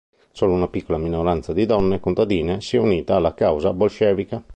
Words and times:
Solo 0.31 0.53
una 0.55 0.67
piccola 0.67 0.97
minoranza 0.97 1.53
di 1.53 1.67
donne 1.67 1.99
contadine 1.99 2.59
si 2.59 2.75
è 2.75 2.79
unita 2.79 3.17
alla 3.17 3.35
causa 3.35 3.71
bolscevica. 3.71 4.43